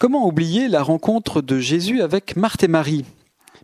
Comment 0.00 0.28
oublier 0.28 0.68
la 0.68 0.84
rencontre 0.84 1.42
de 1.42 1.58
Jésus 1.58 2.02
avec 2.02 2.36
Marthe 2.36 2.62
et 2.62 2.68
Marie? 2.68 3.04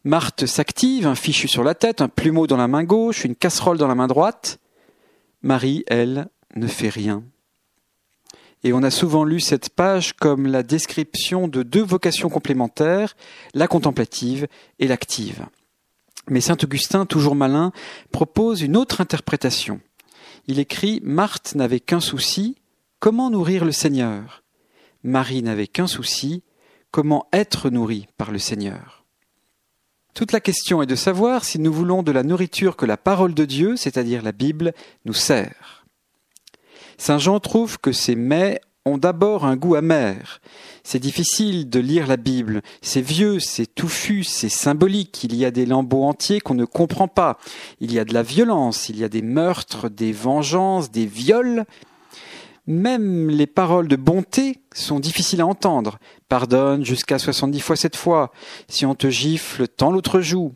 Marthe 0.02 0.46
s'active, 0.46 1.06
un 1.06 1.14
fichu 1.14 1.46
sur 1.46 1.62
la 1.62 1.76
tête, 1.76 2.00
un 2.00 2.08
plumeau 2.08 2.48
dans 2.48 2.56
la 2.56 2.66
main 2.66 2.82
gauche, 2.82 3.24
une 3.24 3.36
casserole 3.36 3.78
dans 3.78 3.86
la 3.86 3.94
main 3.94 4.08
droite. 4.08 4.58
Marie, 5.42 5.84
elle, 5.86 6.26
ne 6.56 6.66
fait 6.66 6.88
rien. 6.88 7.22
Et 8.64 8.72
on 8.72 8.82
a 8.82 8.90
souvent 8.90 9.22
lu 9.22 9.38
cette 9.38 9.70
page 9.70 10.14
comme 10.14 10.48
la 10.48 10.64
description 10.64 11.46
de 11.46 11.62
deux 11.62 11.84
vocations 11.84 12.30
complémentaires, 12.30 13.14
la 13.54 13.68
contemplative 13.68 14.48
et 14.80 14.88
l'active. 14.88 15.46
Mais 16.28 16.40
saint 16.40 16.56
Augustin, 16.64 17.06
toujours 17.06 17.36
malin, 17.36 17.70
propose 18.10 18.60
une 18.60 18.76
autre 18.76 19.00
interprétation. 19.00 19.80
Il 20.48 20.58
écrit 20.58 21.00
Marthe 21.04 21.54
n'avait 21.54 21.78
qu'un 21.78 22.00
souci, 22.00 22.56
comment 22.98 23.30
nourrir 23.30 23.64
le 23.64 23.70
Seigneur? 23.72 24.43
Marie 25.04 25.42
n'avait 25.42 25.66
qu'un 25.66 25.86
souci, 25.86 26.42
comment 26.90 27.28
être 27.32 27.68
nourrie 27.68 28.08
par 28.16 28.32
le 28.32 28.38
Seigneur 28.38 29.04
Toute 30.14 30.32
la 30.32 30.40
question 30.40 30.82
est 30.82 30.86
de 30.86 30.96
savoir 30.96 31.44
si 31.44 31.58
nous 31.58 31.72
voulons 31.72 32.02
de 32.02 32.10
la 32.10 32.22
nourriture 32.22 32.76
que 32.76 32.86
la 32.86 32.96
parole 32.96 33.34
de 33.34 33.44
Dieu, 33.44 33.76
c'est-à-dire 33.76 34.22
la 34.22 34.32
Bible, 34.32 34.72
nous 35.04 35.12
sert. 35.12 35.84
Saint 36.96 37.18
Jean 37.18 37.38
trouve 37.38 37.78
que 37.78 37.92
ces 37.92 38.14
mets 38.14 38.60
ont 38.86 38.98
d'abord 38.98 39.44
un 39.44 39.56
goût 39.56 39.74
amer. 39.74 40.40
C'est 40.84 40.98
difficile 40.98 41.68
de 41.68 41.80
lire 41.80 42.06
la 42.06 42.16
Bible. 42.16 42.62
C'est 42.82 43.00
vieux, 43.00 43.40
c'est 43.40 43.66
touffu, 43.66 44.24
c'est 44.24 44.50
symbolique. 44.50 45.24
Il 45.24 45.34
y 45.34 45.44
a 45.44 45.50
des 45.50 45.66
lambeaux 45.66 46.04
entiers 46.04 46.40
qu'on 46.40 46.54
ne 46.54 46.66
comprend 46.66 47.08
pas. 47.08 47.38
Il 47.80 47.92
y 47.92 47.98
a 47.98 48.04
de 48.04 48.12
la 48.12 48.22
violence, 48.22 48.88
il 48.88 48.98
y 48.98 49.04
a 49.04 49.08
des 49.08 49.22
meurtres, 49.22 49.88
des 49.88 50.12
vengeances, 50.12 50.90
des 50.90 51.06
viols. 51.06 51.64
Même 52.66 53.28
les 53.28 53.46
paroles 53.46 53.88
de 53.88 53.96
bonté 53.96 54.62
sont 54.74 54.98
difficiles 54.98 55.42
à 55.42 55.46
entendre. 55.46 55.98
Pardonne 56.28 56.84
jusqu'à 56.84 57.18
70 57.18 57.60
fois 57.60 57.76
cette 57.76 57.96
fois. 57.96 58.32
Si 58.68 58.86
on 58.86 58.94
te 58.94 59.10
gifle, 59.10 59.68
tant 59.68 59.90
l'autre 59.90 60.20
joue. 60.20 60.54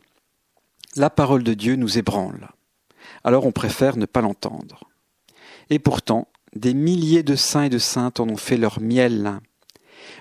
La 0.97 1.11
parole 1.11 1.45
de 1.45 1.55
Dieu 1.55 1.77
nous 1.77 1.98
ébranle. 1.98 2.48
Alors 3.25 3.47
on 3.47 3.53
préfère 3.53 3.97
ne 3.97 4.06
pas 4.06 4.23
l'entendre. 4.23 4.84
Et 5.70 5.78
pourtant, 5.78 6.28
des 6.55 6.73
milliers 6.73 7.23
de 7.23 7.37
saints 7.37 7.65
et 7.65 7.69
de 7.69 7.78
saintes 7.78 8.20
en 8.20 8.28
ont 8.28 8.39
fait 8.39 8.56
leur 8.56 8.81
miel. 8.81 9.41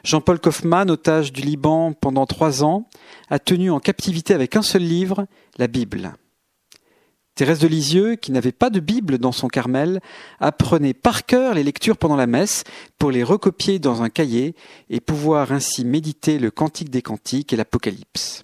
Jean-Paul 0.04 0.40
Kaufmann, 0.40 0.92
otage 0.92 1.32
du 1.32 1.42
Liban 1.42 1.94
pendant 1.94 2.26
trois 2.26 2.64
ans, 2.64 2.90
a 3.30 3.40
tenu 3.40 3.72
en 3.72 3.80
captivité 3.80 4.34
avec 4.34 4.56
un 4.58 4.62
seul 4.62 4.84
livre, 4.84 5.26
la 5.58 5.68
Bible. 5.68 6.14
Thérèse 7.38 7.60
de 7.60 7.68
Lisieux, 7.68 8.16
qui 8.16 8.32
n'avait 8.32 8.52
pas 8.52 8.72
de 8.72 8.80
Bible 8.80 9.20
dans 9.20 9.32
son 9.32 9.48
Carmel, 9.48 10.02
apprenait 10.40 10.96
par 10.96 11.24
cœur 11.28 11.54
les 11.54 11.62
lectures 11.62 11.96
pendant 11.96 12.16
la 12.16 12.26
messe 12.26 12.64
pour 12.98 13.12
les 13.12 13.24
recopier 13.24 13.78
dans 13.78 14.02
un 14.02 14.10
cahier 14.10 14.56
et 14.90 15.00
pouvoir 15.00 15.52
ainsi 15.52 15.86
méditer 15.86 16.40
le 16.40 16.50
Cantique 16.50 16.90
des 16.90 17.04
Cantiques 17.04 17.54
et 17.54 17.56
l'Apocalypse. 17.56 18.44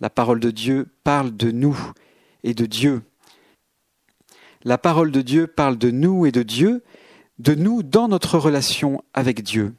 La 0.00 0.10
parole 0.10 0.40
de 0.40 0.50
Dieu 0.50 0.88
parle 1.04 1.36
de 1.36 1.52
nous 1.52 1.78
et 2.42 2.54
de 2.54 2.66
Dieu. 2.66 3.02
La 4.64 4.78
parole 4.78 5.12
de 5.12 5.22
Dieu 5.22 5.46
parle 5.46 5.78
de 5.78 5.92
nous 5.92 6.26
et 6.26 6.32
de 6.32 6.42
Dieu, 6.42 6.82
de 7.38 7.54
nous 7.54 7.84
dans 7.84 8.08
notre 8.08 8.36
relation 8.36 9.00
avec 9.14 9.44
Dieu. 9.44 9.74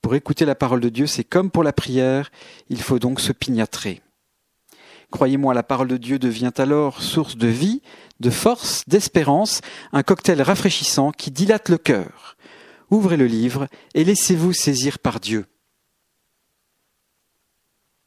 Pour 0.00 0.14
écouter 0.14 0.46
la 0.46 0.54
parole 0.54 0.80
de 0.80 0.88
Dieu, 0.88 1.06
c'est 1.06 1.24
comme 1.24 1.50
pour 1.50 1.62
la 1.62 1.74
prière, 1.74 2.30
il 2.70 2.80
faut 2.80 2.98
donc 2.98 3.20
se 3.20 3.32
pignatrer. 3.32 4.00
Croyez-moi, 5.14 5.54
la 5.54 5.62
parole 5.62 5.86
de 5.86 5.96
Dieu 5.96 6.18
devient 6.18 6.50
alors 6.56 7.00
source 7.00 7.36
de 7.36 7.46
vie, 7.46 7.82
de 8.18 8.30
force, 8.30 8.82
d'espérance, 8.88 9.60
un 9.92 10.02
cocktail 10.02 10.42
rafraîchissant 10.42 11.12
qui 11.12 11.30
dilate 11.30 11.68
le 11.68 11.78
cœur. 11.78 12.36
Ouvrez 12.90 13.16
le 13.16 13.26
livre 13.26 13.68
et 13.94 14.02
laissez-vous 14.02 14.52
saisir 14.52 14.98
par 14.98 15.20
Dieu. 15.20 15.46